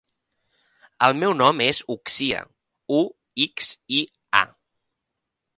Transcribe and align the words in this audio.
El 1.07 1.13
meu 1.23 1.35
nom 1.41 1.61
és 1.67 1.83
Uxia: 1.97 2.41
u, 3.01 3.05
ics, 3.47 3.71
i, 4.01 4.03
a. 4.45 4.47